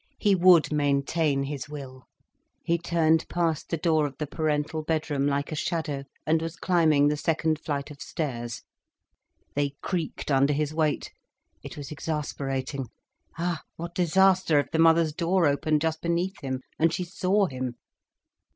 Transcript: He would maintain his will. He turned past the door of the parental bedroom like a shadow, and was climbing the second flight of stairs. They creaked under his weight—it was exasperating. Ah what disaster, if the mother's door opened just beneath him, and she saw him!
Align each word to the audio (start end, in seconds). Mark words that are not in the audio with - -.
He 0.17 0.33
would 0.33 0.71
maintain 0.73 1.43
his 1.43 1.69
will. 1.69 2.07
He 2.63 2.79
turned 2.79 3.29
past 3.29 3.69
the 3.69 3.77
door 3.77 4.07
of 4.07 4.17
the 4.17 4.25
parental 4.25 4.81
bedroom 4.81 5.27
like 5.27 5.51
a 5.51 5.55
shadow, 5.55 6.05
and 6.25 6.41
was 6.41 6.55
climbing 6.55 7.07
the 7.07 7.15
second 7.17 7.59
flight 7.59 7.91
of 7.91 8.01
stairs. 8.01 8.63
They 9.53 9.75
creaked 9.83 10.31
under 10.31 10.53
his 10.53 10.73
weight—it 10.73 11.77
was 11.77 11.91
exasperating. 11.91 12.87
Ah 13.37 13.61
what 13.75 13.93
disaster, 13.93 14.57
if 14.57 14.71
the 14.71 14.79
mother's 14.79 15.13
door 15.13 15.45
opened 15.45 15.81
just 15.81 16.01
beneath 16.01 16.41
him, 16.41 16.61
and 16.79 16.91
she 16.91 17.03
saw 17.03 17.45
him! 17.45 17.75